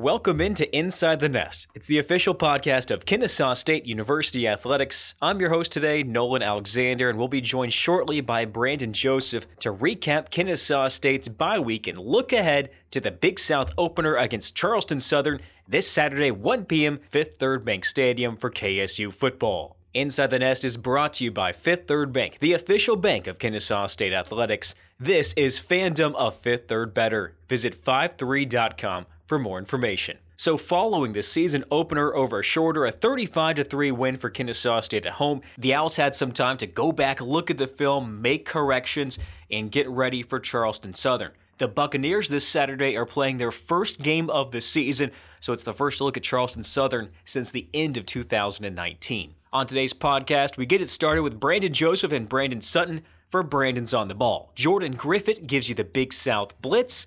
[0.00, 1.66] Welcome into Inside the Nest.
[1.74, 5.14] It's the official podcast of Kennesaw State University Athletics.
[5.20, 9.70] I'm your host today, Nolan Alexander, and we'll be joined shortly by Brandon Joseph to
[9.70, 15.00] recap Kennesaw State's bye week and look ahead to the Big South opener against Charleston
[15.00, 19.76] Southern this Saturday, 1 p.m., Fifth Third Bank Stadium for KSU football.
[19.92, 23.38] Inside the Nest is brought to you by Fifth Third Bank, the official bank of
[23.38, 24.74] Kennesaw State Athletics.
[24.98, 27.34] This is Fandom of Fifth Third Better.
[27.50, 30.18] Visit 53.com for more information.
[30.36, 35.06] So, following the season opener over a Shorter, a 35 3 win for Kennesaw State
[35.06, 38.44] at home, the Owls had some time to go back, look at the film, make
[38.44, 41.30] corrections, and get ready for Charleston Southern.
[41.58, 45.72] The Buccaneers this Saturday are playing their first game of the season, so it's the
[45.72, 49.36] first look at Charleston Southern since the end of 2019.
[49.52, 53.94] On today's podcast, we get it started with Brandon Joseph and Brandon Sutton for Brandon's
[53.94, 54.50] on the Ball.
[54.56, 57.06] Jordan Griffith gives you the Big South Blitz.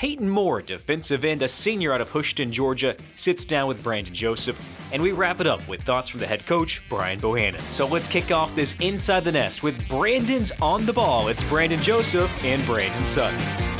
[0.00, 4.58] Peyton Moore, defensive end, a senior out of Hoschton, Georgia, sits down with Brandon Joseph,
[4.92, 7.60] and we wrap it up with thoughts from the head coach, Brian Bohannon.
[7.70, 11.28] So let's kick off this Inside the Nest with Brandon's on the ball.
[11.28, 13.79] It's Brandon Joseph and Brandon Sutton.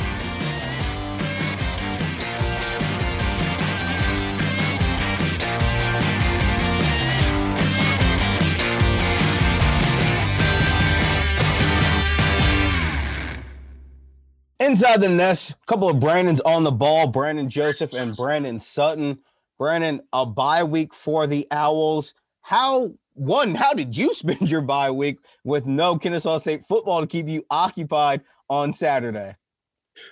[14.71, 19.19] Inside the nest, a couple of Brandons on the ball, Brandon Joseph and Brandon Sutton.
[19.59, 22.13] Brandon, a bye week for the Owls.
[22.41, 27.05] How one, how did you spend your bye week with no Kennesaw State football to
[27.05, 29.35] keep you occupied on Saturday?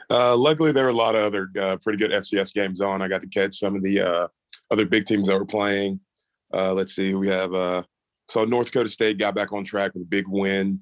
[0.09, 3.01] Uh, luckily, there were a lot of other uh, pretty good FCS games on.
[3.01, 4.27] I got to catch some of the uh,
[4.71, 6.01] other big teams that were playing.
[6.53, 7.81] Uh, let's see, we have uh,
[8.27, 10.81] so North Dakota State got back on track with a big win.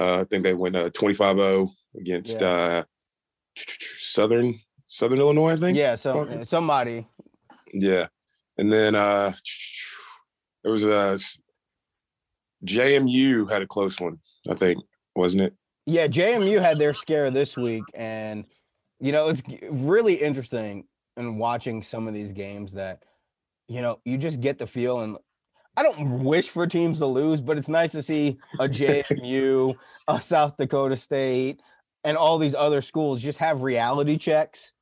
[0.00, 2.84] Uh, I think they went 25-0 against yeah.
[3.98, 5.76] Southern Southern Illinois, I think.
[5.76, 7.06] Yeah, so somebody.
[7.72, 8.08] Yeah,
[8.56, 9.32] and then uh
[10.62, 11.18] there was a
[12.64, 14.82] JMU had a close one, I think,
[15.14, 15.54] wasn't it?
[15.86, 18.44] Yeah, JMU had their scare this week, and
[19.00, 20.84] you know it's really interesting
[21.16, 23.02] in watching some of these games that
[23.68, 25.16] you know you just get the feel and
[25.78, 29.76] I don't wish for teams to lose, but it's nice to see a JMU,
[30.08, 31.60] a South Dakota State,
[32.08, 34.72] and all these other schools just have reality checks.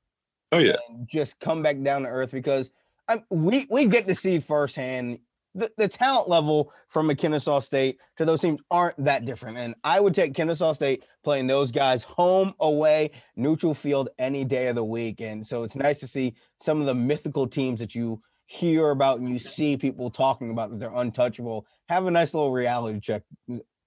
[0.53, 0.77] Oh yeah,
[1.07, 2.71] just come back down to earth because
[3.09, 5.19] I'm, we we get to see firsthand
[5.57, 9.59] the, the talent level from a Kennesaw State to those teams aren't that different.
[9.59, 14.69] And I would take Kennesaw State playing those guys home, away, neutral field any day
[14.69, 15.21] of the week.
[15.21, 19.19] And so it's nice to see some of the mythical teams that you hear about
[19.19, 23.23] and you see people talking about that they're untouchable have a nice little reality check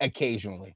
[0.02, 0.76] occasionally.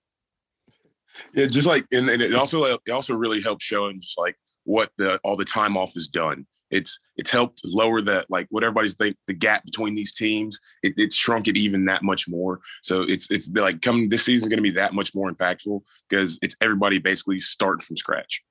[1.33, 4.35] Yeah, just like and, and it also it also really helps showing just like
[4.65, 6.45] what the all the time off has done.
[6.71, 10.59] It's it's helped lower that like what everybody's think the gap between these teams.
[10.81, 12.61] It, it's shrunk it even that much more.
[12.81, 16.39] So it's it's like coming this season's going to be that much more impactful because
[16.41, 18.43] it's everybody basically starting from scratch,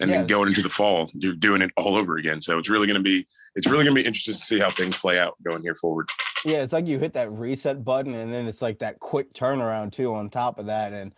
[0.00, 2.40] and then going into the fall you're doing it all over again.
[2.40, 4.70] So it's really going to be it's really going to be interesting to see how
[4.70, 6.08] things play out going here forward.
[6.44, 9.92] Yeah, it's like you hit that reset button and then it's like that quick turnaround
[9.92, 11.12] too on top of that and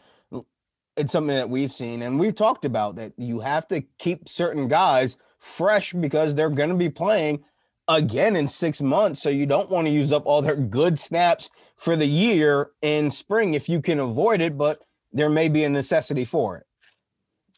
[0.97, 4.69] it's something that we've seen and we've talked about that you have to keep certain
[4.69, 7.43] guys fresh because they're going to be playing
[7.89, 9.21] again in six months.
[9.21, 13.11] So you don't want to use up all their good snaps for the year in
[13.11, 16.67] spring if you can avoid it, but there may be a necessity for it.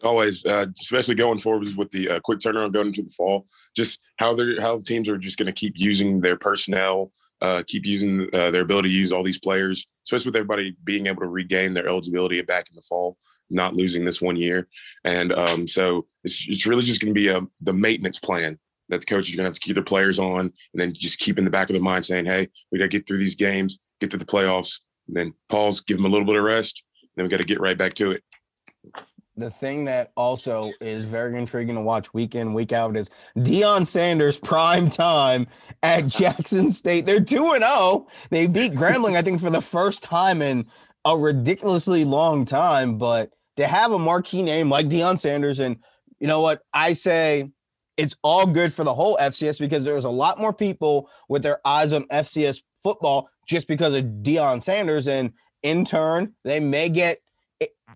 [0.03, 4.00] Always, uh, especially going forward with the uh, quick turnaround going into the fall, just
[4.16, 7.87] how they how the teams are just going to keep using their personnel, uh, keep
[7.87, 11.29] using uh, their ability to use all these players, especially with everybody being able to
[11.29, 13.17] regain their eligibility back in the fall
[13.53, 14.69] not losing this one year.
[15.05, 18.59] And um, so it's, it's really just going to be a, the maintenance plan
[18.89, 21.19] that the coaches are going to have to keep their players on and then just
[21.19, 23.35] keep in the back of their mind saying, hey, we got to get through these
[23.35, 26.85] games, get to the playoffs, and then pause, give them a little bit of rest.
[27.17, 28.23] Then we got to get right back to it.
[29.37, 33.87] The thing that also is very intriguing to watch week in, week out is Deion
[33.87, 35.47] Sanders prime time
[35.82, 37.06] at Jackson State.
[37.06, 38.08] They're 2 and 0.
[38.29, 40.67] They beat Grambling, I think, for the first time in
[41.05, 45.76] a ridiculously long time, but to have a marquee name like Deion Sanders, and
[46.20, 47.50] you know what I say,
[47.96, 51.58] it's all good for the whole FCS because there's a lot more people with their
[51.67, 55.32] eyes on FCS football just because of Deion Sanders, and
[55.62, 57.19] in turn, they may get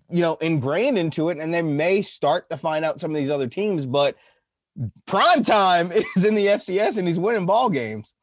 [0.09, 3.29] you know ingrained into it, and they may start to find out some of these
[3.29, 4.15] other teams, but
[5.05, 8.13] prime time is in the FCS, and he's winning ball games.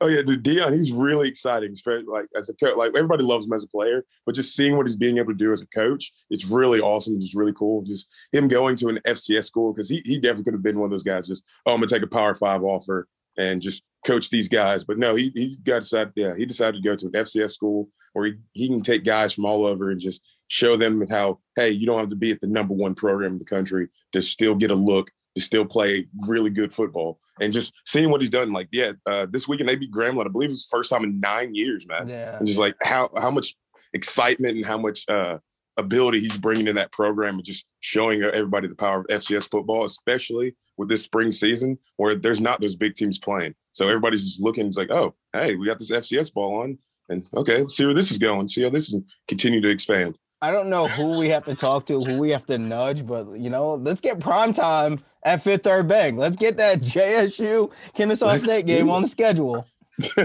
[0.00, 1.72] Oh yeah, dude, Deion, he's really exciting.
[1.72, 4.76] Especially like as a coach, like everybody loves him as a player, but just seeing
[4.76, 7.20] what he's being able to do as a coach, it's really awesome.
[7.20, 7.82] Just really cool.
[7.82, 10.86] Just him going to an FCS school because he he definitely could have been one
[10.86, 11.26] of those guys.
[11.26, 13.08] Just oh, I'm gonna take a Power Five offer
[13.38, 14.84] and just coach these guys.
[14.84, 16.12] But no, he he got decided.
[16.16, 19.32] Yeah, he decided to go to an FCS school where he, he can take guys
[19.32, 22.40] from all over and just show them how hey, you don't have to be at
[22.40, 26.06] the number one program in the country to still get a look to still play
[26.26, 27.18] really good football.
[27.40, 30.26] And just seeing what he's done, like, yeah, uh, this weekend they beat Grambling.
[30.26, 32.08] I believe it's first time in nine years, man.
[32.08, 32.36] Yeah.
[32.36, 33.54] And just like how how much
[33.92, 35.38] excitement and how much uh,
[35.76, 39.84] ability he's bringing in that program and just showing everybody the power of FCS football,
[39.84, 43.54] especially with this spring season where there's not those big teams playing.
[43.72, 44.66] So everybody's just looking.
[44.66, 47.94] It's like, oh, hey, we got this FCS ball on, and okay, let's see where
[47.94, 48.46] this is going.
[48.46, 50.16] See how this can continue to expand.
[50.44, 53.32] I don't know who we have to talk to, who we have to nudge, but
[53.32, 56.18] you know, let's get prime time at Fifth Third Bank.
[56.18, 59.66] Let's get that JSU Kennesaw let's State game on the schedule.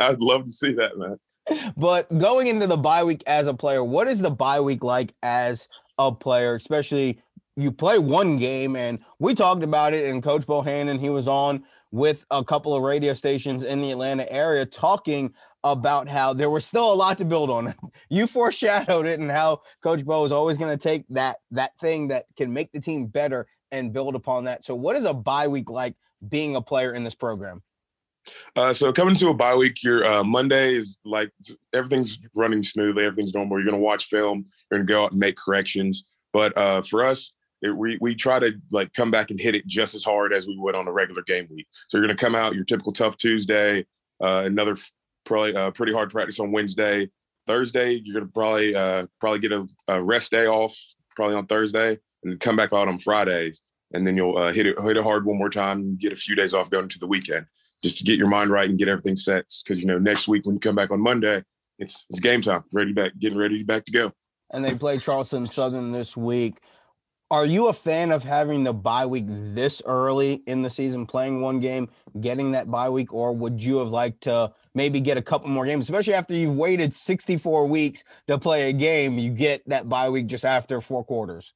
[0.00, 1.18] I'd love to see that, man.
[1.76, 5.12] But going into the bye week as a player, what is the bye week like
[5.22, 5.68] as
[5.98, 7.20] a player, especially
[7.54, 11.64] you play one game and we talked about it and Coach Bohannon, he was on
[11.90, 15.34] with a couple of radio stations in the Atlanta area talking
[15.64, 17.74] about how there was still a lot to build on.
[18.10, 22.08] You foreshadowed it and how Coach Bo is always going to take that that thing
[22.08, 24.64] that can make the team better and build upon that.
[24.64, 25.94] So, what is a bye week like
[26.28, 27.62] being a player in this program?
[28.54, 31.30] Uh, so coming to a bye week, your uh, Monday is like
[31.72, 33.58] everything's running smoothly, everything's normal.
[33.58, 36.04] You're going to watch film, you're going to go out and make corrections.
[36.32, 37.32] But uh, for us,
[37.62, 40.46] it, we we try to like come back and hit it just as hard as
[40.46, 41.66] we would on a regular game week.
[41.88, 43.86] So you're going to come out your typical tough Tuesday,
[44.20, 44.76] uh, another
[45.24, 47.08] probably uh, pretty hard practice on Wednesday.
[47.50, 50.76] Thursday, you're gonna probably uh, probably get a, a, rest day off,
[51.16, 53.60] probably on Thursday, and come back out on Fridays,
[53.92, 56.36] and then you'll uh, hit it hit it hard one more time, get a few
[56.36, 57.46] days off going into the weekend,
[57.82, 59.46] just to get your mind right and get everything set.
[59.64, 61.42] Because you know next week when you come back on Monday,
[61.80, 64.12] it's it's game time, ready back, getting ready back to go.
[64.52, 66.60] And they play Charleston Southern this week.
[67.30, 71.40] Are you a fan of having the bye week this early in the season, playing
[71.40, 71.88] one game,
[72.20, 75.64] getting that bye week, or would you have liked to maybe get a couple more
[75.64, 79.16] games, especially after you've waited 64 weeks to play a game.
[79.16, 81.54] You get that bye week just after four quarters.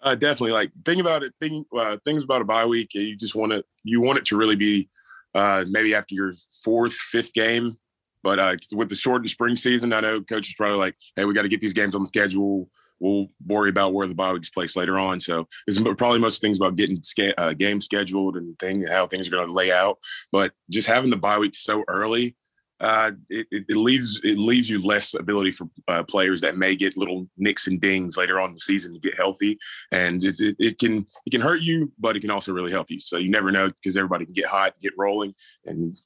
[0.00, 0.52] Uh, definitely.
[0.52, 1.34] Like think about it.
[1.40, 2.94] Think uh, things about a bye week.
[2.94, 3.64] You just want it.
[3.82, 4.88] You want it to really be
[5.34, 7.76] uh, maybe after your fourth, fifth game.
[8.22, 11.42] But uh, with the shortened spring season, I know coaches probably like, hey, we got
[11.42, 12.68] to get these games on the schedule.
[13.02, 15.18] We'll worry about where the bye week's placed later on.
[15.18, 19.26] So it's probably most things about getting ska- uh, game scheduled and thing how things
[19.26, 19.98] are going to lay out.
[20.30, 22.36] But just having the bye week so early,
[22.78, 26.96] uh, it, it, leaves it leaves you less ability for uh, players that may get
[26.96, 29.58] little nicks and dings later on in the season to get healthy,
[29.90, 32.90] and it, it, it, can it can hurt you, but it can also really help
[32.90, 32.98] you.
[33.00, 35.34] So you never know because everybody can get hot, get rolling,
[35.64, 35.96] and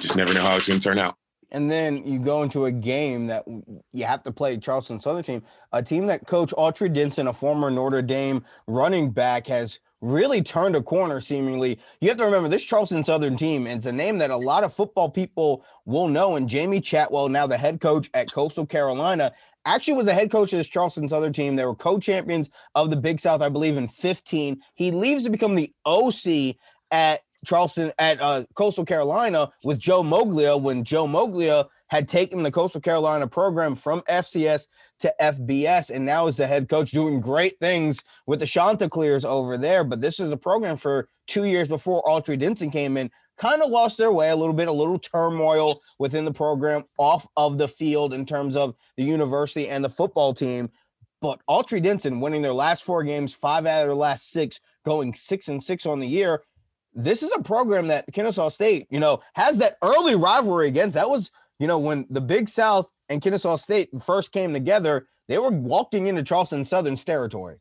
[0.00, 1.16] just never know how it's going to turn out
[1.50, 3.44] and then you go into a game that
[3.92, 5.42] you have to play Charleston Southern team,
[5.72, 10.76] a team that coach Autry Denson, a former Notre Dame running back, has really turned
[10.76, 11.78] a corner seemingly.
[12.00, 14.74] You have to remember this Charleston Southern team, it's a name that a lot of
[14.74, 16.36] football people will know.
[16.36, 19.32] And Jamie Chadwell, now the head coach at Coastal Carolina,
[19.64, 21.56] actually was the head coach of this Charleston Southern team.
[21.56, 24.60] They were co-champions of the Big South, I believe, in 15.
[24.74, 26.56] He leaves to become the OC
[26.90, 32.50] at Charleston at uh, Coastal Carolina with Joe Moglia when Joe Moglia had taken the
[32.50, 34.66] Coastal Carolina program from FCS
[35.00, 39.56] to FBS and now is the head coach doing great things with the Chanticleers over
[39.56, 39.84] there.
[39.84, 43.70] But this is a program for two years before Autry Denson came in, kind of
[43.70, 47.68] lost their way a little bit, a little turmoil within the program off of the
[47.68, 50.70] field in terms of the university and the football team.
[51.20, 55.14] But Autry Denson winning their last four games, five out of their last six, going
[55.14, 56.42] six and six on the year
[56.94, 60.94] this is a program that Kennesaw State, you know, has that early rivalry against.
[60.94, 65.38] That was, you know, when the Big South and Kennesaw State first came together, they
[65.38, 67.56] were walking into Charleston Southern's territory.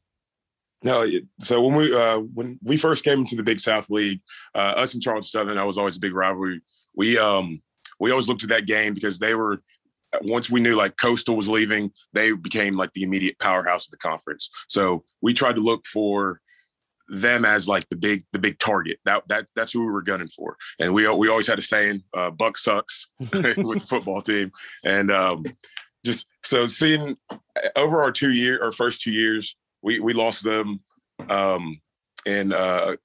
[0.84, 1.08] No,
[1.40, 4.22] so when we uh, when we first came into the Big South League,
[4.54, 6.62] uh, us and Charleston Southern, that was always a big rivalry.
[6.96, 7.62] We um
[8.00, 9.62] we always looked at that game because they were
[10.22, 13.98] once we knew like Coastal was leaving, they became like the immediate powerhouse of the
[13.98, 14.50] conference.
[14.68, 16.42] So we tried to look for
[17.08, 19.00] them as like the big the big target.
[19.06, 20.58] That that that's who we were gunning for.
[20.80, 24.52] And we we always had a saying, uh, "Buck sucks" with the football team.
[24.84, 25.46] And um,
[26.06, 27.38] just so seeing uh,
[27.76, 30.80] over our two year our first two years, we we lost them
[31.30, 31.80] um,
[32.26, 32.96] in uh,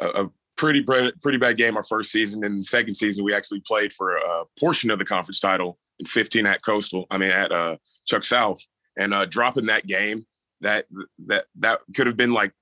[0.00, 2.44] a, a pretty pretty bad game our first season.
[2.44, 6.46] And second season, we actually played for a portion of the conference title in 15
[6.46, 7.06] at Coastal.
[7.10, 8.58] I mean at uh, Chuck South,
[8.96, 10.26] and uh, dropping that game
[10.60, 10.86] that
[11.26, 12.52] that that could have been like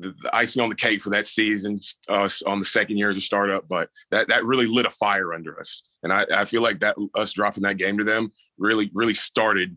[0.00, 1.78] the, the, icing on the cake for that season
[2.08, 5.34] uh, on the second year as a startup, but that that really lit a fire
[5.34, 8.90] under us, and I, I feel like that us dropping that game to them really
[8.94, 9.76] really started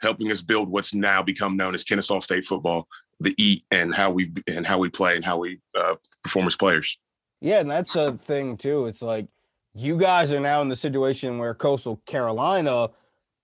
[0.00, 2.86] helping us build what's now become known as Kennesaw State football,
[3.20, 6.56] the eat and how we and how we play and how we uh, perform as
[6.56, 6.98] players.
[7.40, 8.86] Yeah, and that's a thing too.
[8.86, 9.26] It's like
[9.74, 12.90] you guys are now in the situation where Coastal Carolina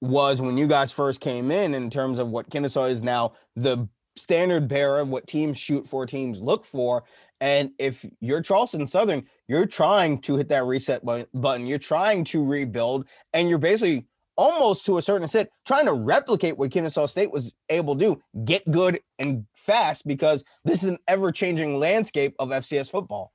[0.01, 3.87] was when you guys first came in in terms of what Kennesaw is now the
[4.17, 7.05] standard bearer, of what teams shoot for, teams look for.
[7.41, 12.45] And if you're Charleston Southern, you're trying to hit that reset button, you're trying to
[12.45, 17.33] rebuild, and you're basically almost to a certain extent trying to replicate what Kennesaw State
[17.33, 22.35] was able to do, get good and fast, because this is an ever changing landscape
[22.39, 23.33] of FCS football.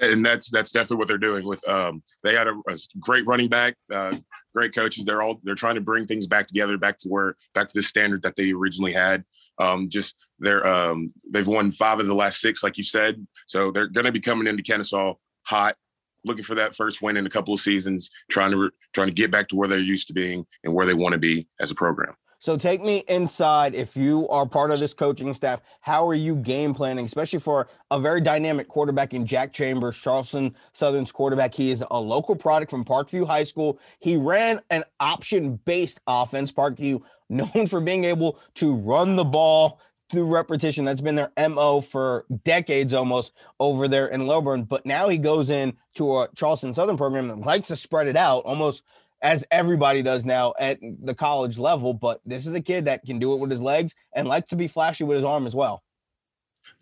[0.00, 1.44] And that's that's definitely what they're doing.
[1.44, 4.16] With um, they had a, a great running back, uh,
[4.54, 5.04] great coaches.
[5.04, 7.82] They're all they're trying to bring things back together, back to where back to the
[7.82, 9.24] standard that they originally had.
[9.60, 13.26] Um, just they're um, they've won five of the last six, like you said.
[13.46, 15.76] So they're going to be coming into Kennesaw hot,
[16.24, 19.14] looking for that first win in a couple of seasons, trying to re- trying to
[19.14, 21.70] get back to where they're used to being and where they want to be as
[21.70, 22.14] a program.
[22.42, 23.74] So take me inside.
[23.74, 27.68] If you are part of this coaching staff, how are you game planning, especially for
[27.90, 31.52] a very dynamic quarterback in Jack Chambers, Charleston Southern's quarterback?
[31.52, 33.78] He is a local product from Parkview High School.
[33.98, 36.50] He ran an option-based offense.
[36.50, 40.84] Parkview known for being able to run the ball through repetition.
[40.84, 44.64] That's been their MO for decades almost over there in Lilburn.
[44.64, 48.16] But now he goes in to a Charleston Southern program that likes to spread it
[48.16, 48.82] out almost
[49.22, 51.94] as everybody does now at the college level.
[51.94, 54.56] But this is a kid that can do it with his legs and likes to
[54.56, 55.82] be flashy with his arm as well.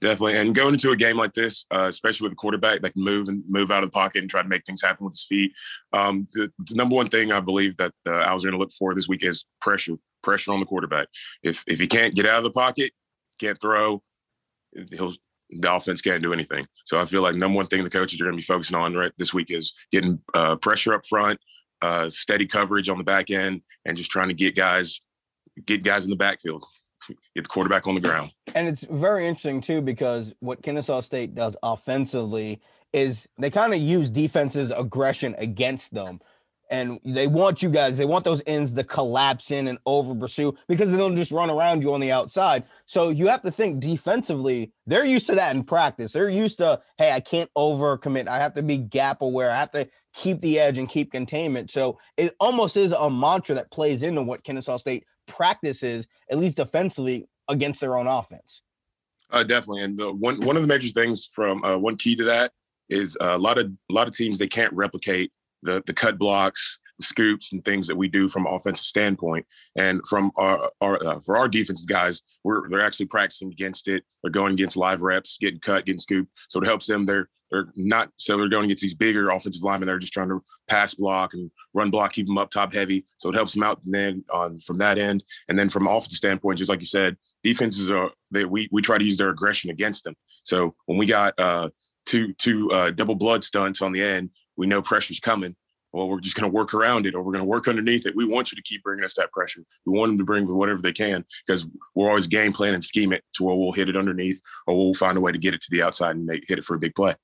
[0.01, 3.03] Definitely, and going into a game like this, uh, especially with a quarterback that can
[3.03, 5.25] move and move out of the pocket and try to make things happen with his
[5.25, 5.53] feet,
[5.93, 8.71] um, the, the, number one thing I believe that uh, I was going to look
[8.71, 11.09] for this week is pressure, pressure on the quarterback.
[11.43, 12.93] If if he can't get out of the pocket,
[13.39, 14.03] can't throw,
[14.91, 15.15] he'll
[15.51, 16.67] the offense can't do anything.
[16.85, 18.95] So I feel like number one thing the coaches are going to be focusing on
[18.95, 21.39] right this week is getting uh, pressure up front,
[21.81, 25.01] uh, steady coverage on the back end, and just trying to get guys
[25.67, 26.65] get guys in the backfield,
[27.35, 28.31] get the quarterback on the ground.
[28.55, 32.61] And it's very interesting too because what Kennesaw State does offensively
[32.93, 36.21] is they kind of use defense's aggression against them
[36.71, 40.55] and they want you guys, they want those ends to collapse in and over pursue
[40.67, 42.65] because they don't just run around you on the outside.
[42.87, 46.13] So you have to think defensively, they're used to that in practice.
[46.13, 48.29] They're used to, hey, I can't overcommit.
[48.29, 49.51] I have to be gap aware.
[49.51, 51.71] I have to keep the edge and keep containment.
[51.71, 56.57] So it almost is a mantra that plays into what Kennesaw State practices, at least
[56.57, 58.63] defensively, against their own offense.
[59.31, 62.25] Uh, definitely, and the one one of the major things from uh, one key to
[62.25, 62.53] that
[62.89, 65.31] is uh, a lot of a lot of teams they can't replicate
[65.63, 69.47] the the cut blocks, the scoops, and things that we do from offensive standpoint.
[69.77, 74.05] And from our, our uh, for our defensive guys, we're they're actually practicing against it.
[74.23, 76.31] They're going against live reps, getting cut, getting scooped.
[76.49, 77.07] So it helps them.
[77.07, 79.87] They're they're not so they're going against these bigger offensive linemen.
[79.87, 83.07] They're just trying to pass block and run block, keep them up top heavy.
[83.19, 85.25] So it helps them out then on from that end.
[85.49, 88.99] And then from offensive standpoint, just like you said, defenses are that we we try
[88.99, 90.15] to use their aggression against them.
[90.45, 91.71] So when we got uh
[92.07, 95.57] two two uh double blood stunts on the end, we know pressure's coming.
[95.93, 98.15] Well, we're just going to work around it or we're going to work underneath it.
[98.15, 99.63] We want you to keep bringing us that pressure.
[99.87, 103.15] We want them to bring whatever they can because we're always game plan and scheme
[103.15, 105.63] it to where we'll hit it underneath or we'll find a way to get it
[105.63, 107.15] to the outside and make, hit it for a big play.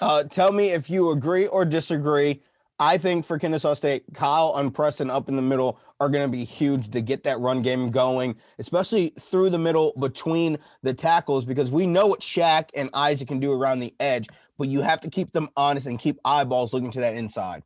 [0.00, 2.42] Uh, tell me if you agree or disagree.
[2.78, 6.32] I think for Kennesaw State, Kyle and Preston up in the middle are going to
[6.36, 11.44] be huge to get that run game going, especially through the middle between the tackles,
[11.44, 14.26] because we know what Shaq and Isaac can do around the edge
[14.58, 17.62] but you have to keep them honest and keep eyeballs looking to that inside.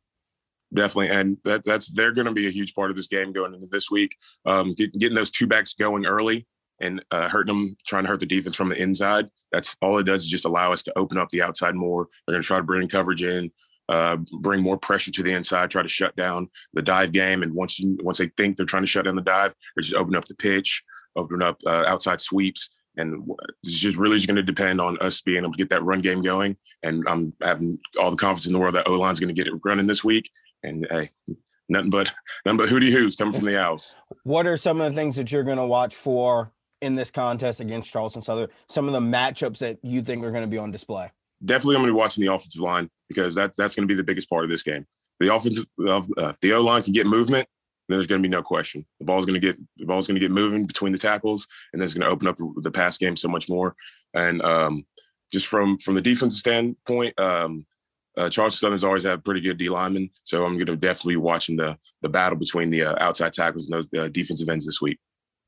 [0.73, 3.53] Definitely, and that, that's they're going to be a huge part of this game going
[3.55, 4.15] into this week.
[4.45, 6.45] Um, get, getting those two backs going early
[6.79, 9.29] and uh, hurting them, trying to hurt the defense from the inside.
[9.51, 12.07] That's all it does is just allow us to open up the outside more.
[12.25, 13.51] They're going to try to bring coverage in,
[13.89, 17.41] uh, bring more pressure to the inside, try to shut down the dive game.
[17.41, 19.95] And once you once they think they're trying to shut down the dive, they just
[19.95, 20.83] open up the pitch,
[21.15, 23.29] open up uh, outside sweeps, and
[23.63, 26.01] it's just really just going to depend on us being able to get that run
[26.01, 26.57] game going.
[26.83, 29.51] And I'm having all the confidence in the world that O line's going to get
[29.51, 30.29] it running this week.
[30.63, 31.09] And hey,
[31.69, 32.11] nothing but
[32.45, 33.95] nothing but hootie hoos coming from the Owls.
[34.23, 36.51] What are some of the things that you're going to watch for
[36.81, 38.49] in this contest against Charleston Southern?
[38.69, 41.11] Some of the matchups that you think are going to be on display.
[41.43, 43.97] Definitely, I'm going to be watching the offensive line because that's that's going to be
[43.97, 44.85] the biggest part of this game.
[45.21, 47.47] The offensive, uh, the O line can get movement
[47.89, 48.85] then there's going to be no question.
[48.99, 51.81] The ball's going to get the ball's going to get moving between the tackles, and
[51.81, 53.75] that's going to open up the pass game so much more.
[54.13, 54.85] And um,
[55.33, 57.65] just from from the defensive standpoint, um,
[58.15, 61.17] uh, Charleston Southern's always had pretty good D linemen, so I'm going to definitely be
[61.17, 64.81] watching the the battle between the uh, outside tackles and those uh, defensive ends this
[64.81, 64.99] week.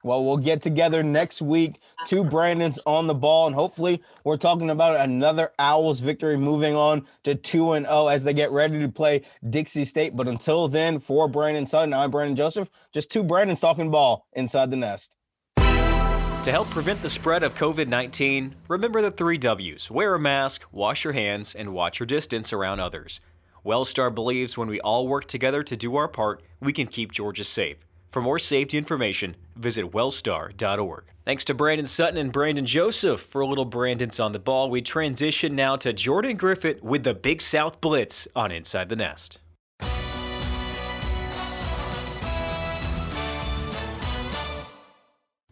[0.03, 1.79] Well, we'll get together next week.
[2.07, 7.05] Two Brandons on the ball, and hopefully, we're talking about another Owls victory, moving on
[7.23, 10.15] to two and zero as they get ready to play Dixie State.
[10.15, 12.69] But until then, for Brandon Sutton, I'm Brandon Joseph.
[12.91, 15.11] Just two Brandons talking ball inside the nest.
[15.55, 20.63] To help prevent the spread of COVID 19, remember the three W's wear a mask,
[20.71, 23.21] wash your hands, and watch your distance around others.
[23.63, 27.43] Wellstar believes when we all work together to do our part, we can keep Georgia
[27.43, 27.85] safe.
[28.11, 31.05] For more safety information, visit wellstar.org.
[31.23, 34.69] Thanks to Brandon Sutton and Brandon Joseph for a little Brandon's on the ball.
[34.69, 39.39] We transition now to Jordan Griffith with the Big South Blitz on Inside the Nest.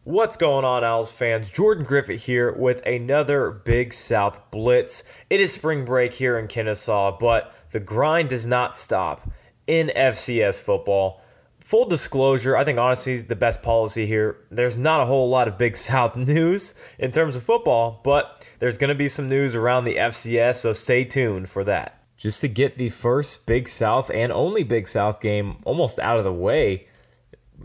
[0.04, 1.52] What's going on, Owls fans?
[1.52, 5.04] Jordan Griffith here with another Big South Blitz.
[5.30, 9.30] It is spring break here in Kennesaw, but the grind does not stop
[9.66, 11.22] in FCS football
[11.60, 14.38] full disclosure, I think honestly the best policy here.
[14.50, 18.78] There's not a whole lot of Big South news in terms of football, but there's
[18.78, 22.04] going to be some news around the FCS, so stay tuned for that.
[22.18, 26.26] Just to get the first Big South and only Big South game almost out of
[26.26, 26.88] the way,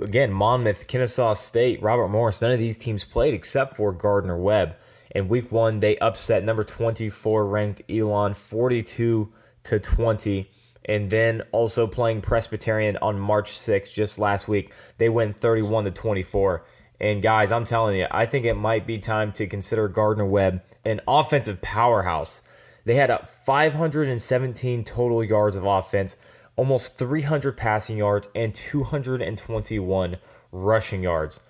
[0.00, 4.76] again, Monmouth, Kennesaw State, Robert Morris, none of these teams played except for Gardner Webb.
[5.10, 9.32] In week one, they upset number 24 ranked Elon 42
[9.64, 10.50] to 20
[10.84, 14.74] and then also playing Presbyterian on March 6th, just last week.
[14.98, 16.64] They win 31 to 24.
[17.00, 20.62] And guys, I'm telling you, I think it might be time to consider Gardner Webb
[20.84, 22.42] an offensive powerhouse.
[22.84, 26.16] They had 517 total yards of offense,
[26.56, 30.16] almost 300 passing yards, and 221
[30.52, 31.40] rushing yards.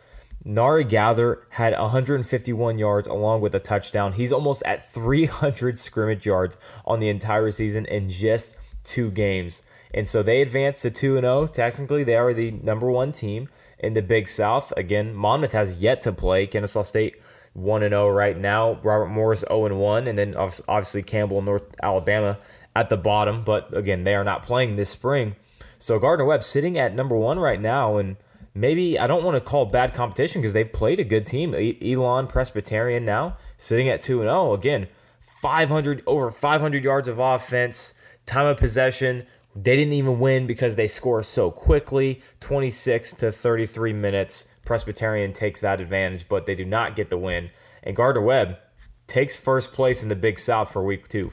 [0.47, 4.13] Narii Gaither had 151 yards along with a touchdown.
[4.13, 9.63] He's almost at 300 scrimmage yards on the entire season in just two games.
[9.93, 11.47] And so they advanced to 2 0.
[11.47, 13.49] Technically, they are the number one team
[13.79, 14.73] in the Big South.
[14.77, 16.47] Again, Monmouth has yet to play.
[16.47, 17.17] Kennesaw State
[17.55, 18.75] 1 0 right now.
[18.83, 20.09] Robert Morris 0 1.
[20.09, 22.39] And then obviously Campbell, North Alabama
[22.75, 23.45] at the bottom.
[23.45, 25.37] But again, they are not playing this spring.
[25.79, 27.97] So Gardner Webb sitting at number one right now.
[27.97, 28.17] And
[28.53, 31.55] maybe I don't want to call bad competition because they've played a good team.
[31.55, 34.55] Elon Presbyterian now sitting at 2 0.
[34.55, 34.89] Again,
[35.21, 37.95] 500 over 500 yards of offense
[38.27, 43.93] Time of possession, they didn't even win because they score so quickly 26 to 33
[43.93, 44.47] minutes.
[44.65, 47.51] Presbyterian takes that advantage, but they do not get the win.
[47.83, 48.59] And Gardner Webb
[49.07, 51.33] takes first place in the Big South for week two.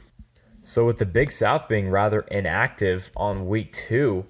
[0.61, 4.25] So, with the Big South being rather inactive on week two,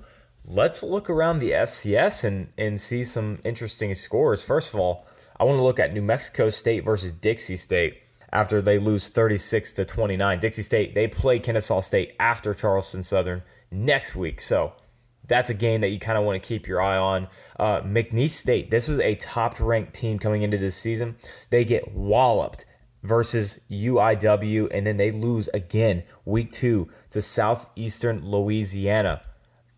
[0.45, 4.43] let's look around the FCS and, and see some interesting scores.
[4.43, 5.05] First of all,
[5.37, 8.01] I want to look at New Mexico State versus Dixie State
[8.33, 10.39] after they lose 36 to 29.
[10.39, 14.41] Dixie State, they play Kennesaw State after Charleston Southern next week.
[14.41, 14.73] So
[15.27, 17.27] that's a game that you kind of want to keep your eye on.
[17.59, 21.15] Uh, McNeese State, this was a top ranked team coming into this season.
[21.49, 22.65] They get walloped
[23.03, 29.21] versus UIW, and then they lose again week two to Southeastern Louisiana,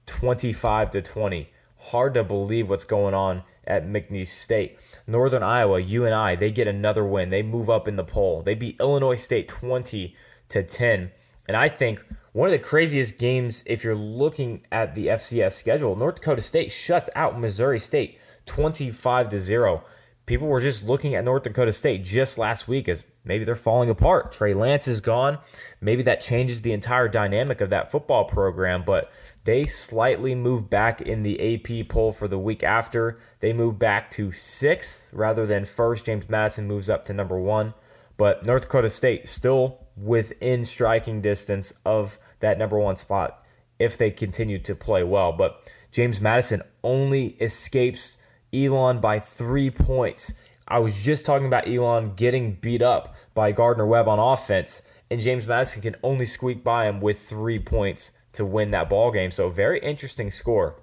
[0.06, 1.50] 25 to 20.
[1.78, 4.80] Hard to believe what's going on at McNeese State.
[5.06, 7.30] Northern Iowa, UNI, they get another win.
[7.30, 8.42] They move up in the poll.
[8.42, 10.16] They beat Illinois State 20
[10.50, 11.12] to 10.
[11.48, 15.96] And I think one of the craziest games, if you're looking at the FCS schedule,
[15.96, 19.84] North Dakota State shuts out Missouri State 25 to 0.
[20.26, 23.90] People were just looking at North Dakota State just last week as maybe they're falling
[23.90, 24.32] apart.
[24.32, 25.38] Trey Lance is gone.
[25.82, 29.12] Maybe that changes the entire dynamic of that football program, but
[29.46, 33.20] they slightly move back in the AP poll for the week after.
[33.42, 36.06] They move back to sixth rather than first.
[36.06, 37.74] James Madison moves up to number one.
[38.16, 43.44] But North Dakota State still within striking distance of that number one spot
[43.80, 45.34] if they continue to play well.
[45.34, 48.18] But James Madison only escapes
[48.54, 50.36] Elon by three points.
[50.68, 55.20] I was just talking about Elon getting beat up by Gardner Webb on offense, and
[55.20, 59.32] James Madison can only squeak by him with three points to win that ball game.
[59.32, 60.76] So very interesting score.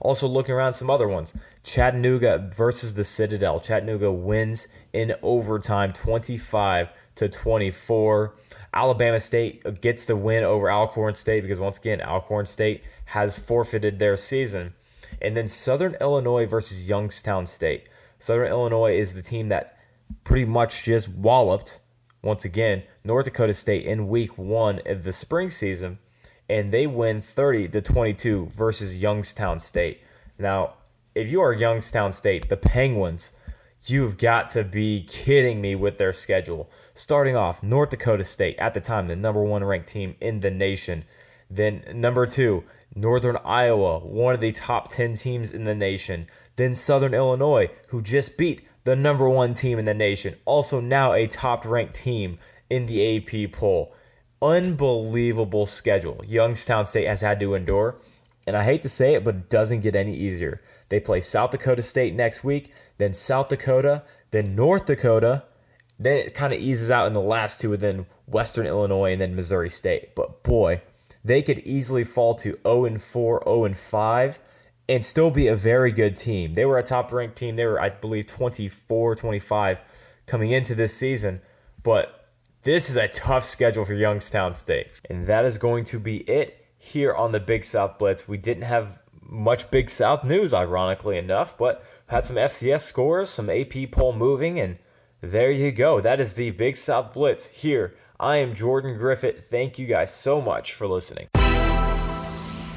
[0.00, 1.32] Also looking around some other ones.
[1.62, 3.58] Chattanooga versus the Citadel.
[3.58, 8.34] Chattanooga wins in overtime 25 to 24.
[8.74, 13.98] Alabama State gets the win over Alcorn State because once again Alcorn State has forfeited
[13.98, 14.74] their season.
[15.22, 17.88] And then Southern Illinois versus Youngstown State.
[18.18, 19.78] Southern Illinois is the team that
[20.24, 21.80] pretty much just walloped
[22.22, 25.98] once again North Dakota State in week 1 of the spring season
[26.48, 30.02] and they win 30 to 22 versus Youngstown State.
[30.38, 30.74] Now,
[31.14, 33.32] if you are Youngstown State, the Penguins,
[33.86, 36.70] you've got to be kidding me with their schedule.
[36.94, 40.50] Starting off, North Dakota State, at the time, the number one ranked team in the
[40.50, 41.04] nation.
[41.50, 46.26] Then, number two, Northern Iowa, one of the top 10 teams in the nation.
[46.56, 51.12] Then Southern Illinois, who just beat the number one team in the nation, also now
[51.12, 52.38] a top ranked team
[52.70, 53.94] in the AP poll.
[54.44, 57.96] Unbelievable schedule Youngstown State has had to endure.
[58.46, 60.60] And I hate to say it, but it doesn't get any easier.
[60.90, 64.02] They play South Dakota State next week, then South Dakota,
[64.32, 65.44] then North Dakota.
[65.98, 69.20] Then it kind of eases out in the last two, and then Western Illinois, and
[69.20, 70.14] then Missouri State.
[70.14, 70.82] But boy,
[71.24, 74.38] they could easily fall to 0 and 4, 0 and 5
[74.88, 76.54] and still be a very good team.
[76.54, 77.56] They were a top ranked team.
[77.56, 79.80] They were, I believe, 24, 25
[80.26, 81.40] coming into this season.
[81.82, 82.23] But
[82.64, 84.88] this is a tough schedule for Youngstown State.
[85.08, 88.26] And that is going to be it here on the Big South Blitz.
[88.26, 93.50] We didn't have much Big South news, ironically enough, but had some FCS scores, some
[93.50, 94.78] AP poll moving, and
[95.20, 96.00] there you go.
[96.00, 99.50] That is the Big South Blitz here I am Jordan Griffith.
[99.50, 101.28] Thank you guys so much for listening.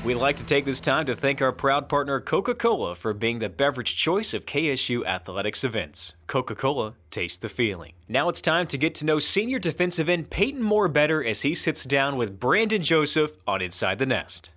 [0.05, 3.39] We'd like to take this time to thank our proud partner Coca Cola for being
[3.39, 6.13] the beverage choice of KSU athletics events.
[6.27, 7.93] Coca Cola, taste the feeling.
[8.07, 11.55] Now it's time to get to know senior defensive end Peyton Moore better as he
[11.55, 14.51] sits down with Brandon Joseph on Inside the Nest.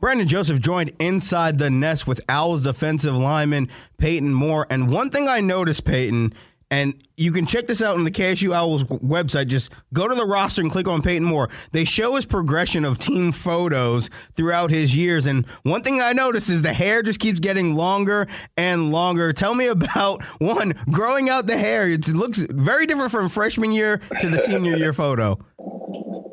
[0.00, 4.66] Brandon Joseph joined inside the nest with Owls defensive lineman Peyton Moore.
[4.68, 6.34] And one thing I noticed, Peyton,
[6.72, 9.48] and you can check this out on the KSU Owls website.
[9.48, 11.50] Just go to the roster and click on Peyton Moore.
[11.72, 15.26] They show his progression of team photos throughout his years.
[15.26, 19.34] And one thing I noticed is the hair just keeps getting longer and longer.
[19.34, 21.90] Tell me about one, growing out the hair.
[21.90, 25.38] It looks very different from freshman year to the senior year photo.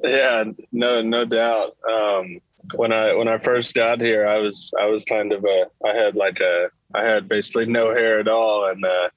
[0.06, 1.76] Yeah, no, no doubt.
[1.86, 2.40] Um,
[2.76, 5.94] when I when I first got here, I was I was kind of a I
[5.94, 9.10] had like a I had basically no hair at all, and uh,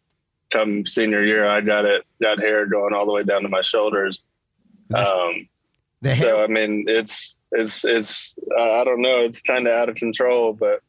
[0.52, 3.62] come senior year, I got it got hair going all the way down to my
[3.62, 4.22] shoulders.
[4.94, 5.48] Um,
[6.14, 9.94] so I mean, it's it's it's uh, I don't know, it's kind of out of
[9.96, 10.80] control, but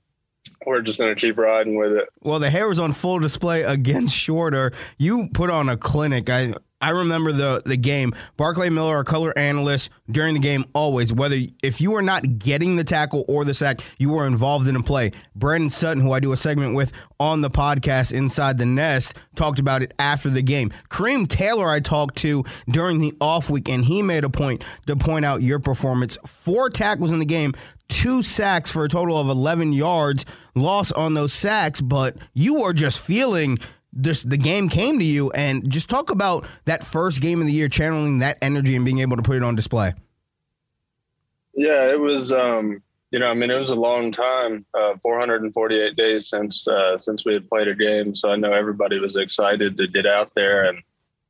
[0.65, 2.10] we're just going to keep riding with it.
[2.21, 4.71] Well, the hair was on full display against Shorter.
[4.97, 6.30] You put on a clinic.
[6.30, 8.13] I I remember the the game.
[8.36, 12.76] Barclay Miller, our color analyst, during the game, always whether if you were not getting
[12.76, 15.13] the tackle or the sack, you were involved in a play.
[15.34, 16.91] Brandon Sutton, who I do a segment with
[17.22, 20.74] on the podcast Inside the Nest, talked about it after the game.
[20.89, 24.98] Kareem Taylor, I talked to during the off week, and he made a point to
[24.98, 26.17] point out your performance.
[26.28, 27.54] Four tackles in the game,
[27.88, 32.74] two sacks for a total of 11 yards, loss on those sacks, but you were
[32.74, 33.58] just feeling
[33.95, 37.53] this the game came to you and just talk about that first game of the
[37.53, 39.93] year channeling that energy and being able to put it on display.
[41.53, 45.95] Yeah it was um you know i mean it was a long time uh 448
[45.95, 48.15] days since uh since we had played a game.
[48.15, 50.82] So i know everybody was excited to get out there and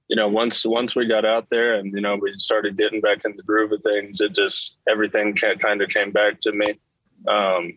[0.07, 3.25] you know once once we got out there and you know we started getting back
[3.25, 6.79] in the groove of things it just everything kind of came back to me.
[7.27, 7.73] Um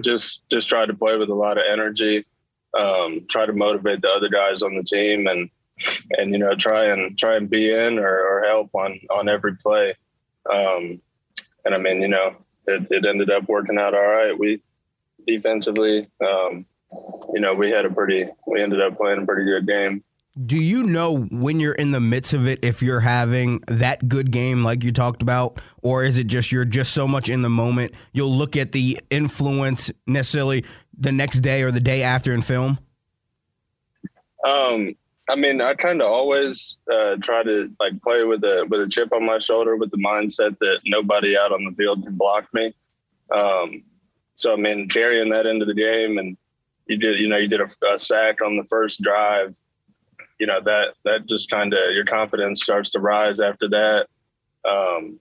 [0.00, 2.24] just just tried to play with a lot of energy
[2.78, 5.50] um, try to motivate the other guys on the team and
[6.18, 9.56] and you know try and try and be in or, or help on on every
[9.56, 9.94] play.
[10.50, 11.00] Um,
[11.64, 12.34] and I mean, you know,
[12.66, 14.36] it, it ended up working out all right.
[14.38, 14.62] We
[15.26, 16.66] defensively, um,
[17.32, 20.02] you know, we had a pretty, we ended up playing a pretty good game.
[20.46, 24.30] Do you know when you're in the midst of it if you're having that good
[24.30, 27.50] game like you talked about, or is it just you're just so much in the
[27.50, 30.64] moment you'll look at the influence necessarily
[30.98, 32.78] the next day or the day after in film?
[34.44, 34.94] Um,
[35.28, 38.88] I mean, I kind of always uh, try to like play with a with a
[38.88, 42.52] chip on my shoulder, with the mindset that nobody out on the field can block
[42.52, 42.74] me.
[43.34, 43.84] Um,
[44.34, 46.36] so I mean, carrying that into the game, and
[46.86, 49.56] you did, you know, you did a, a sack on the first drive
[50.42, 54.08] you know that that just kind of your confidence starts to rise after that.
[54.68, 55.20] Um,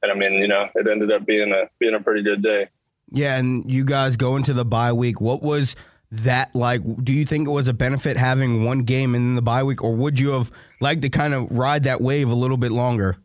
[0.00, 2.68] and I mean, you know, it ended up being a being a pretty good day.
[3.10, 5.20] Yeah, and you guys go into the bye week.
[5.20, 5.76] What was
[6.10, 6.82] that like?
[7.02, 9.94] Do you think it was a benefit having one game in the bye week, or
[9.94, 13.16] would you have liked to kind of ride that wave a little bit longer?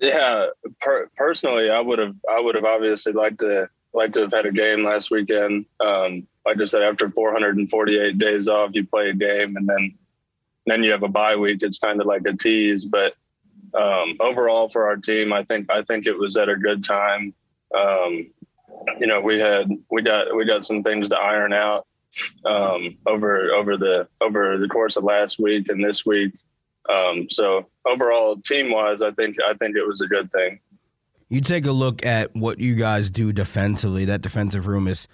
[0.00, 0.46] Yeah,
[0.80, 2.14] per- personally, I would have.
[2.30, 5.66] I would have obviously liked to like to have had a game last weekend.
[5.80, 9.92] Um, like I said, after 448 days off, you play a game, and then
[10.66, 11.62] then you have a bye week.
[11.62, 13.14] It's kind of like a tease, but
[13.74, 17.34] um, overall for our team, I think I think it was at a good time.
[17.76, 18.30] Um,
[18.98, 21.86] you know, we had we got we got some things to iron out
[22.44, 26.34] um, over over the over the course of last week and this week.
[26.88, 30.60] Um, so overall, team wise, I think I think it was a good thing.
[31.28, 34.06] You take a look at what you guys do defensively.
[34.06, 35.06] That defensive room is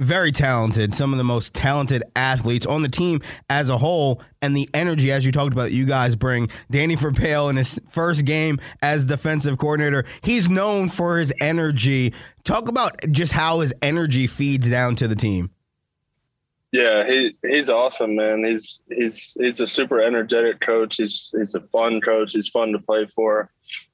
[0.00, 4.56] very talented, some of the most talented athletes on the team as a whole, and
[4.56, 6.50] the energy, as you talked about, you guys bring.
[6.70, 12.12] Danny Verpaele in his first game as defensive coordinator, he's known for his energy.
[12.44, 15.50] Talk about just how his energy feeds down to the team.
[16.72, 18.44] Yeah, he he's awesome, man.
[18.44, 20.96] He's he's he's a super energetic coach.
[20.96, 22.32] He's he's a fun coach.
[22.32, 23.48] He's fun to play for.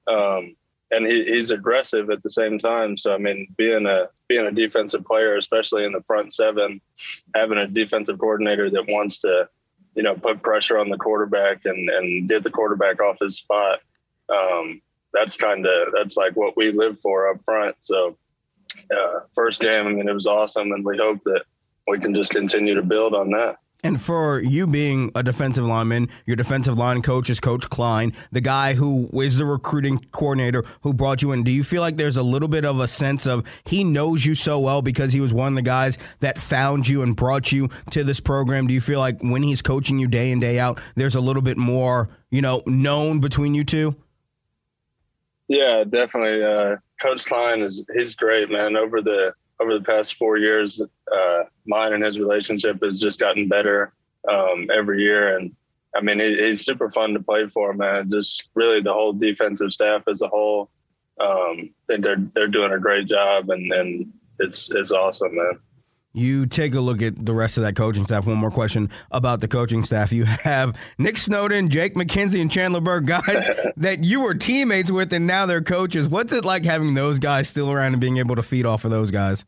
[0.06, 0.56] Um,
[0.90, 2.96] and he, he's aggressive at the same time.
[2.96, 6.80] So I mean, being a being a defensive player, especially in the front seven,
[7.34, 9.48] having a defensive coordinator that wants to,
[9.94, 13.80] you know, put pressure on the quarterback and and get the quarterback off his spot.
[14.28, 14.80] Um,
[15.12, 17.76] that's kind of that's like what we live for up front.
[17.80, 18.16] So
[18.90, 21.42] uh, first game, I mean, it was awesome, and we hope that
[21.88, 23.56] we can just continue to build on that.
[23.82, 28.40] And for you being a defensive lineman, your defensive line coach is Coach Klein, the
[28.40, 31.42] guy who is the recruiting coordinator who brought you in.
[31.42, 34.34] Do you feel like there's a little bit of a sense of he knows you
[34.34, 37.68] so well because he was one of the guys that found you and brought you
[37.90, 38.66] to this program?
[38.66, 41.42] Do you feel like when he's coaching you day in, day out, there's a little
[41.42, 43.96] bit more, you know, known between you two?
[45.48, 46.44] Yeah, definitely.
[46.44, 48.76] Uh, Coach Klein is he's great, man.
[48.76, 53.48] Over the over the past four years, uh, mine and his relationship has just gotten
[53.48, 53.92] better
[54.28, 55.36] um, every year.
[55.36, 55.54] And
[55.94, 58.10] I mean, he, he's super fun to play for, man.
[58.10, 60.70] Just really the whole defensive staff as a whole.
[61.20, 64.06] Um, I think they're they're doing a great job, and and
[64.38, 65.58] it's it's awesome, man.
[66.12, 68.26] You take a look at the rest of that coaching staff.
[68.26, 70.12] One more question about the coaching staff.
[70.12, 75.12] You have Nick Snowden, Jake McKenzie, and Chandler Burke, guys that you were teammates with,
[75.12, 76.08] and now they're coaches.
[76.08, 78.90] What's it like having those guys still around and being able to feed off of
[78.90, 79.44] those guys?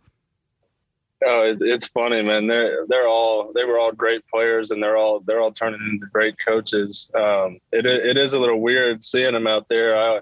[1.24, 2.46] Oh, it, it's funny, man.
[2.46, 6.06] They're they're all they were all great players, and they're all they're all turning into
[6.06, 7.10] great coaches.
[7.14, 9.96] Um, it it is a little weird seeing them out there.
[9.96, 10.20] I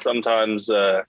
[0.00, 1.02] sometimes uh,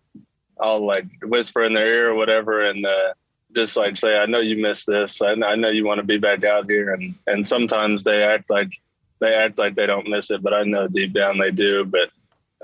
[0.60, 3.14] I'll like whisper in their ear or whatever, and uh,
[3.56, 5.22] just like say, "I know you missed this.
[5.22, 8.50] I, I know you want to be back out here." And and sometimes they act
[8.50, 8.72] like
[9.20, 11.86] they act like they don't miss it, but I know deep down they do.
[11.86, 12.10] But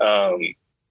[0.04, 0.40] um,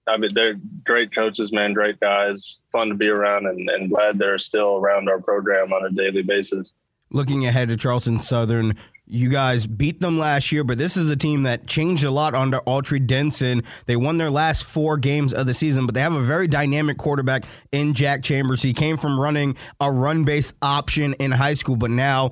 [0.06, 4.18] I mean, they're great coaches, man, great guys, fun to be around, and, and glad
[4.18, 6.72] they're still around our program on a daily basis.
[7.12, 8.76] Looking ahead to Charleston Southern,
[9.10, 12.34] you guys beat them last year, but this is a team that changed a lot
[12.34, 13.62] under Autry Denson.
[13.86, 16.98] They won their last four games of the season, but they have a very dynamic
[16.98, 18.62] quarterback in Jack Chambers.
[18.62, 22.30] He came from running a run based option in high school, but now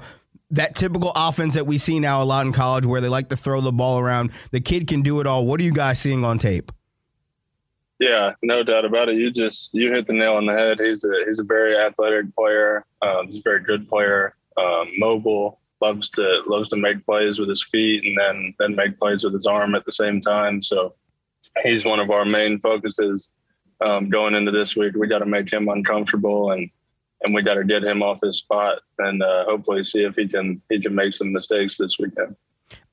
[0.50, 3.36] that typical offense that we see now a lot in college where they like to
[3.36, 4.30] throw the ball around.
[4.50, 5.46] The kid can do it all.
[5.46, 6.72] What are you guys seeing on tape?
[7.98, 9.16] Yeah, no doubt about it.
[9.16, 10.78] You just you hit the nail on the head.
[10.80, 12.84] He's a he's a very athletic player.
[13.02, 14.36] Um, he's a very good player.
[14.56, 18.98] Um, mobile, loves to loves to make plays with his feet and then then make
[18.98, 20.62] plays with his arm at the same time.
[20.62, 20.94] So
[21.62, 23.30] he's one of our main focuses
[23.84, 24.94] um, going into this week.
[24.96, 26.70] We got to make him uncomfortable and
[27.22, 30.26] and we got to get him off his spot and uh, hopefully see if he
[30.26, 32.36] can he can make some mistakes this weekend.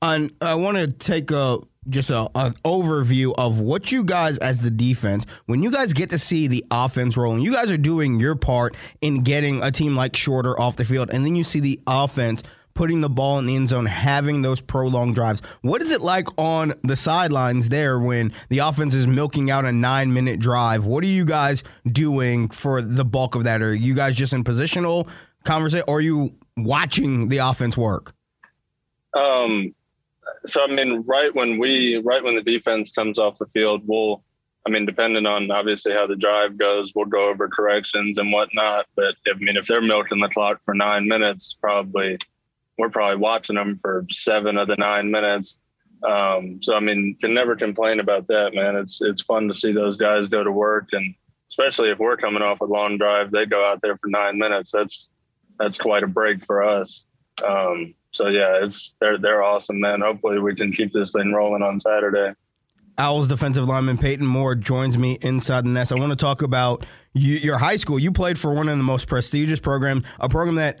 [0.00, 4.62] And I want to take a just a, an overview of what you guys as
[4.62, 8.18] the defense when you guys get to see the offense rolling you guys are doing
[8.18, 11.60] your part in getting a team like Shorter off the field and then you see
[11.60, 12.42] the offense
[12.76, 15.40] putting the ball in the end zone having those prolonged drives.
[15.62, 19.72] What is it like on the sidelines there when the offense is milking out a
[19.72, 20.86] nine minute drive?
[20.86, 23.62] What are you guys doing for the bulk of that?
[23.62, 25.08] Are you guys just in positional
[25.44, 28.14] conversation or are you watching the offense work?
[29.14, 29.74] Um
[30.44, 34.22] so I mean, right when we, right when the defense comes off the field, we'll,
[34.66, 38.86] I mean, depending on obviously how the drive goes, we'll go over corrections and whatnot.
[38.96, 42.18] But I mean, if they're milking the clock for nine minutes, probably
[42.78, 45.60] we're probably watching them for seven of the nine minutes.
[46.06, 48.76] Um, so I mean, can never complain about that, man.
[48.76, 51.14] It's it's fun to see those guys go to work, and
[51.50, 54.70] especially if we're coming off a long drive, they go out there for nine minutes.
[54.72, 55.10] That's
[55.58, 57.06] that's quite a break for us.
[57.46, 60.00] Um, so yeah, it's they're they're awesome, man.
[60.00, 62.34] Hopefully we can keep this thing rolling on Saturday.
[62.98, 65.92] Owls defensive lineman Peyton Moore joins me inside the nest.
[65.92, 67.98] I want to talk about you, your high school.
[67.98, 70.80] You played for one of the most prestigious programs, a program that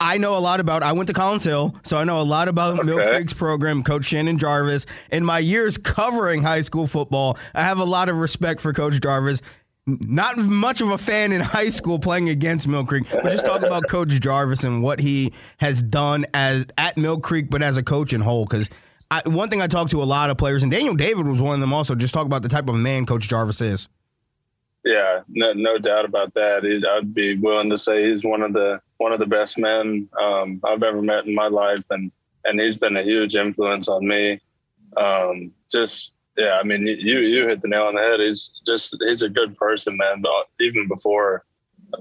[0.00, 0.82] I know a lot about.
[0.82, 2.82] I went to Collins Hill, so I know a lot about okay.
[2.84, 4.86] Mill Creek's program, Coach Shannon Jarvis.
[5.12, 9.00] In my years covering high school football, I have a lot of respect for Coach
[9.00, 9.42] Jarvis
[9.86, 13.62] not much of a fan in high school playing against Mill Creek, but just talk
[13.62, 17.82] about Coach Jarvis and what he has done as at Mill Creek, but as a
[17.82, 18.44] coach in whole.
[18.44, 18.68] Because
[19.24, 21.60] one thing I talked to a lot of players, and Daniel David was one of
[21.60, 21.72] them.
[21.72, 23.88] Also, just talk about the type of man Coach Jarvis is.
[24.84, 26.64] Yeah, no, no doubt about that.
[26.64, 30.60] I'd be willing to say he's one of the one of the best men um,
[30.62, 32.12] I've ever met in my life, and
[32.44, 34.38] and he's been a huge influence on me.
[34.96, 38.20] Um, just yeah, I mean, you you hit the nail on the head.
[38.20, 40.20] He's just he's a good person, man.
[40.20, 41.44] But even before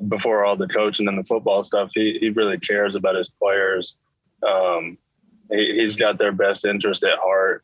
[0.09, 3.95] before all the coaching and the football stuff, he he really cares about his players.
[4.45, 4.97] Um,
[5.49, 7.63] he, he's got their best interest at heart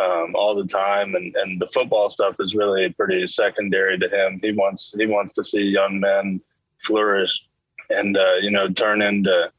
[0.00, 4.38] um, all the time, and and the football stuff is really pretty secondary to him.
[4.40, 6.40] He wants he wants to see young men
[6.78, 7.46] flourish
[7.90, 9.50] and uh, you know turn into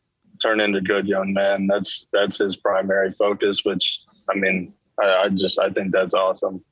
[0.41, 1.67] turn into good young men.
[1.67, 3.63] That's that's his primary focus.
[3.63, 6.63] Which I mean, I, I just I think that's awesome.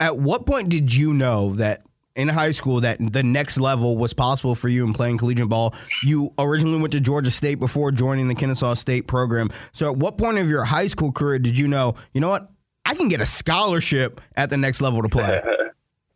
[0.00, 1.82] At what point did you know that
[2.18, 5.72] in high school that the next level was possible for you in playing collegiate ball.
[6.02, 9.50] You originally went to Georgia State before joining the Kennesaw State program.
[9.72, 12.50] So, at what point of your high school career did you know, you know what,
[12.84, 15.40] I can get a scholarship at the next level to play?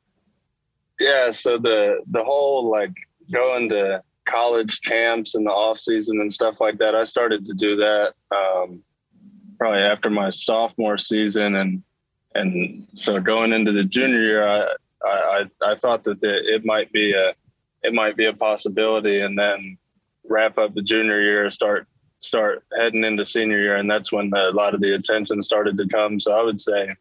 [1.01, 1.31] yeah.
[1.31, 2.93] So the the whole like
[3.31, 7.55] going to college camps in the off season and stuff like that, I started to
[7.55, 8.83] do that um,
[9.59, 11.57] probably after my sophomore season.
[11.57, 11.83] And
[12.35, 16.91] and so going into the junior year, I, I, I thought that the, it might
[16.93, 17.35] be a
[17.83, 19.77] it might be a possibility, and then
[20.29, 21.87] wrap up the junior year, start
[22.21, 25.77] start heading into senior year, and that's when the, a lot of the attention started
[25.77, 26.21] to come.
[26.21, 26.95] So I would say,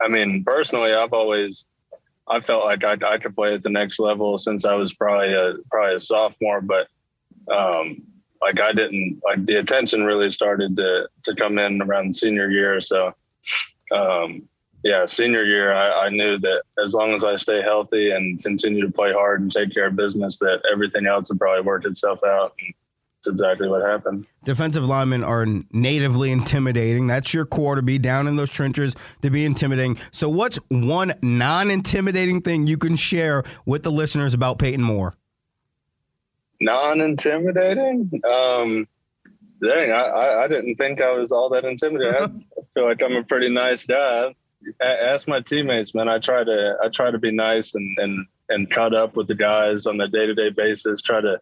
[0.00, 1.66] I mean, personally, I've always
[2.28, 5.32] I felt like I, I could play at the next level since I was probably
[5.32, 6.88] a probably a sophomore, but
[7.52, 8.02] um,
[8.40, 12.80] like I didn't like the attention really started to to come in around senior year.
[12.80, 13.14] So
[13.92, 14.48] um,
[14.82, 18.86] yeah, senior year, I, I, knew that as long as I stay healthy and continue
[18.86, 22.22] to play hard and take care of business, that everything else would probably work itself
[22.24, 22.52] out.
[22.60, 22.74] And
[23.26, 24.26] that's exactly what happened.
[24.44, 27.06] Defensive linemen are natively intimidating.
[27.06, 29.98] That's your core to be down in those trenches to be intimidating.
[30.12, 35.14] So, what's one non-intimidating thing you can share with the listeners about Peyton Moore?
[36.60, 38.10] Non-intimidating.
[38.24, 38.88] Um,
[39.60, 42.44] dang, I, I, didn't think I was all that intimidating.
[42.58, 44.34] I feel like I'm a pretty nice guy
[44.80, 46.08] ask my teammates, man.
[46.08, 49.34] I try to I try to be nice and and and cut up with the
[49.34, 51.02] guys on a day to day basis.
[51.02, 51.40] Try to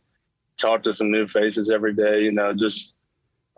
[0.59, 2.23] talk to some new faces every day.
[2.23, 2.95] You know, just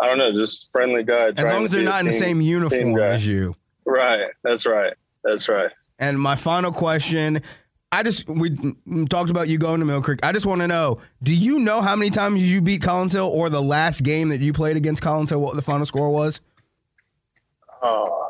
[0.00, 1.32] I don't know, just friendly guy.
[1.36, 3.56] As long as they're not in the same uniform as you.
[3.84, 4.26] Right.
[4.42, 4.94] That's right.
[5.24, 5.70] That's right.
[5.98, 7.42] And my final question.
[7.92, 8.50] I just we
[9.08, 10.18] talked about you going to Mill Creek.
[10.22, 13.48] I just want to know: Do you know how many times you beat Collinsville, or
[13.48, 15.38] the last game that you played against Collinsville?
[15.38, 16.40] What the final score was?
[17.82, 18.28] Oh,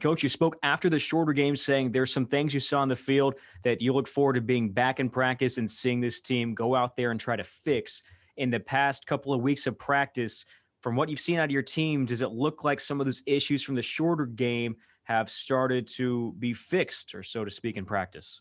[0.01, 2.97] Coach, you spoke after the Shorter game saying there's some things you saw in the
[2.97, 6.77] field that you look forward to being back in practice and seeing this team go
[6.77, 8.05] out there and try to fix.
[8.37, 10.45] In the past couple of weeks of practice,
[10.81, 13.23] from what you've seen out of your team, does it look like some of those
[13.27, 17.85] issues from the Shorter game have started to be fixed, or so to speak, in
[17.85, 18.41] practice?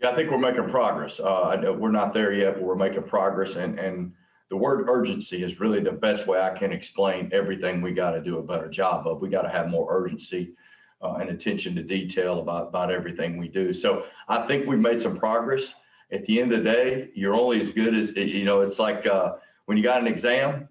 [0.00, 1.20] Yeah, I think we're making progress.
[1.20, 3.56] Uh, we're not there yet, but we're making progress.
[3.56, 4.12] And, and
[4.48, 8.20] the word urgency is really the best way I can explain everything we got to
[8.20, 9.20] do a better job of.
[9.20, 10.54] We got to have more urgency
[11.02, 13.72] uh, and attention to detail about, about everything we do.
[13.72, 15.74] So I think we've made some progress.
[16.12, 19.06] At the end of the day, you're only as good as, you know, it's like
[19.06, 19.34] uh,
[19.66, 20.68] when you got an exam,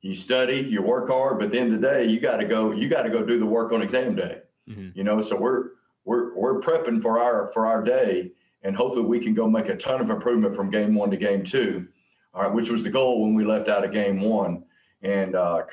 [0.00, 2.44] you study, you work hard, but at the end of the day, you got to
[2.44, 4.38] go, you got to go do the work on exam day.
[4.68, 4.90] Mm-hmm.
[4.94, 5.70] You know, so we're
[6.04, 9.76] we're we're prepping for our for our day, and hopefully we can go make a
[9.76, 11.88] ton of improvement from game one to game two.
[12.34, 14.64] all right, which was the goal when we left out of game one.
[15.02, 15.64] And uh,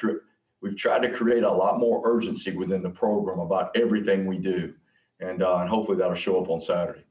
[0.62, 4.74] we've tried to create a lot more urgency within the program about everything we do.
[5.20, 7.04] And, uh, and hopefully that'll show up on Saturday.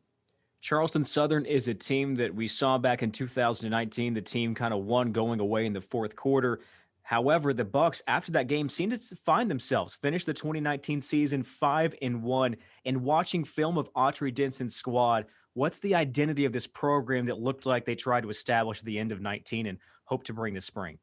[0.60, 4.14] Charleston Southern is a team that we saw back in 2019.
[4.14, 6.60] The team kind of won going away in the fourth quarter.
[7.04, 11.94] However, the Bucks after that game seemed to find themselves finish the 2019 season five
[12.00, 12.56] in one.
[12.86, 17.66] And watching film of Autry Denson's squad, what's the identity of this program that looked
[17.66, 20.64] like they tried to establish at the end of 19 and hope to bring this
[20.64, 20.98] spring?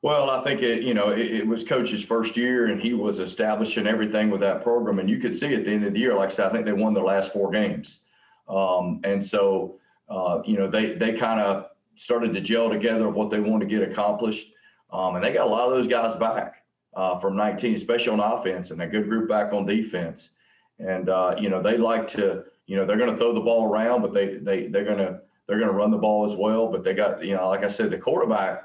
[0.00, 3.20] Well, I think it, you know, it, it, was coach's first year and he was
[3.20, 4.98] establishing everything with that program.
[4.98, 6.64] And you could see at the end of the year, like I said, I think
[6.64, 8.04] they won their last four games.
[8.48, 9.78] Um, and so,
[10.08, 11.66] uh, you know, they, they kind of
[11.96, 14.52] started to gel together of what they wanted to get accomplished.
[14.96, 18.20] Um, and they got a lot of those guys back uh, from 19, especially on
[18.20, 20.30] offense and a good group back on defense.
[20.78, 23.70] And, uh, you know, they like to, you know, they're going to throw the ball
[23.70, 26.68] around, but they, they, they're going to, they're going to run the ball as well.
[26.68, 28.64] But they got, you know, like I said, the quarterback,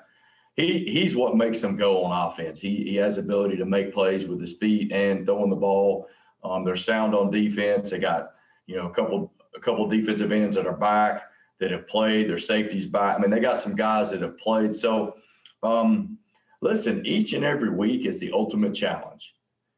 [0.55, 2.59] he he's what makes them go on offense.
[2.59, 6.09] He he has the ability to make plays with his feet and throwing the ball.
[6.43, 7.89] Um, they're sound on defense.
[7.89, 8.34] They got
[8.67, 11.23] you know a couple a couple defensive ends that are back
[11.59, 12.29] that have played.
[12.29, 13.17] Their safeties back.
[13.17, 14.75] I mean, they got some guys that have played.
[14.75, 15.15] So,
[15.63, 16.17] um,
[16.62, 19.34] listen, each and every week is the ultimate challenge.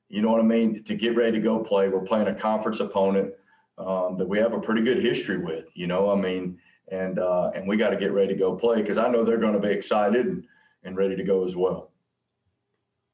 [0.09, 0.83] You know what I mean?
[0.83, 3.33] To get ready to go play, we're playing a conference opponent
[3.77, 5.71] um, that we have a pretty good history with.
[5.73, 6.59] You know, I mean,
[6.91, 9.37] and uh, and we got to get ready to go play because I know they're
[9.37, 10.27] going to be excited.
[10.27, 10.45] And,
[10.83, 11.91] and ready to go as well.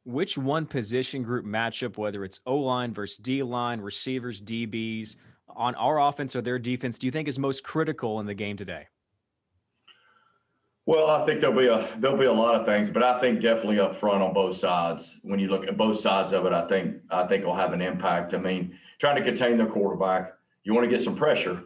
[0.06, 5.18] Which one position group matchup, whether it's O line versus D line, receivers, DBs,
[5.56, 8.58] on our offense or their defense, do you think is most critical in the game
[8.58, 8.88] today?
[10.90, 13.42] Well, I think there'll be a there'll be a lot of things, but I think
[13.42, 15.20] definitely up front on both sides.
[15.22, 17.82] When you look at both sides of it, I think I think will have an
[17.84, 18.34] impact.
[18.34, 20.34] I mean, trying to contain their quarterback,
[20.64, 21.64] you want to get some pressure,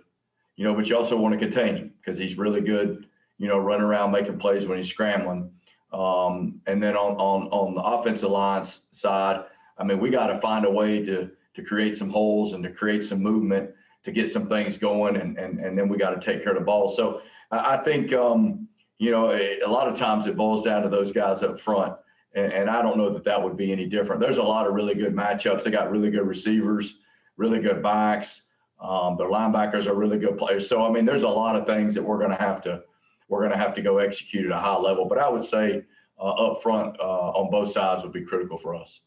[0.57, 3.07] you know, but you also want to contain him because he's really good,
[3.37, 5.49] you know, running around making plays when he's scrambling.
[5.93, 9.45] Um, and then on, on, on the offensive line side,
[9.77, 12.69] I mean, we got to find a way to, to create some holes and to
[12.69, 13.69] create some movement
[14.03, 15.15] to get some things going.
[15.15, 16.89] And, and, and then we got to take care of the ball.
[16.89, 17.21] So
[17.51, 18.67] I, I think, um,
[18.97, 21.95] you know, a, a, lot of times it boils down to those guys up front.
[22.35, 24.21] And, and I don't know that that would be any different.
[24.21, 25.63] There's a lot of really good matchups.
[25.63, 26.99] They got really good receivers,
[27.37, 28.49] really good backs.
[28.79, 30.67] Um, their linebackers are really good players.
[30.67, 32.81] So, I mean, there's a lot of things that we're going to have to–
[33.33, 35.05] we're going to have to go execute at a high level.
[35.05, 35.83] But I would say
[36.19, 39.01] uh, up front uh, on both sides would be critical for us.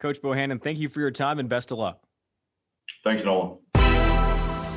[0.00, 2.00] Coach Bohannon, thank you for your time and best of luck.
[3.04, 3.58] Thanks, Nolan.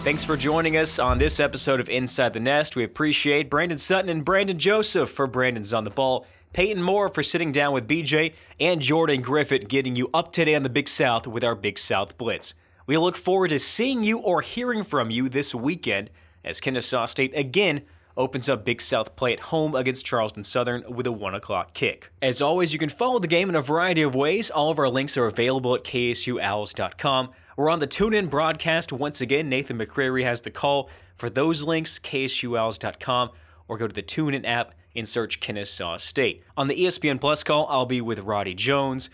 [0.03, 2.75] Thanks for joining us on this episode of Inside the Nest.
[2.75, 7.21] We appreciate Brandon Sutton and Brandon Joseph for Brandon's on the ball, Peyton Moore for
[7.21, 10.89] sitting down with BJ, and Jordan Griffith getting you up to date on the Big
[10.89, 12.55] South with our Big South Blitz.
[12.87, 16.09] We look forward to seeing you or hearing from you this weekend
[16.43, 17.83] as Kennesaw State again
[18.17, 22.11] opens up Big South play at home against Charleston Southern with a 1 o'clock kick.
[22.23, 24.49] As always, you can follow the game in a variety of ways.
[24.49, 27.29] All of our links are available at ksuowls.com.
[27.57, 28.91] We're on the TuneIn broadcast.
[28.91, 30.89] Once again, Nathan McCrary has the call.
[31.15, 33.29] For those links, ksuowls.com,
[33.67, 36.43] or go to the TuneIn app and search Kennesaw State.
[36.57, 39.09] On the ESPN Plus call, I'll be with Roddy Jones.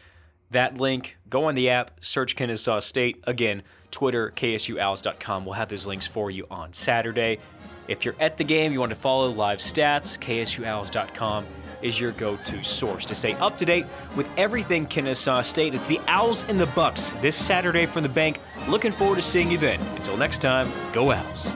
[0.50, 3.22] That link, go on the app, search Kennesaw State.
[3.26, 5.46] Again, Twitter, ksuowls.com.
[5.46, 7.40] We'll have those links for you on Saturday.
[7.88, 11.46] If you're at the game, you want to follow live stats, ksuowls.com
[11.82, 15.76] is your go-to source to stay up to date with everything Kennesaw State.
[15.76, 18.40] It's the Owls and the Bucks this Saturday from the bank.
[18.68, 19.80] Looking forward to seeing you then.
[19.96, 21.54] Until next time, go Owls.